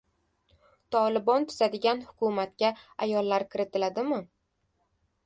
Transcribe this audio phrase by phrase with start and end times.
[0.95, 2.71] "Tolibon" tuzadigan hukumatga
[3.07, 4.19] ayollar kiritiladimi?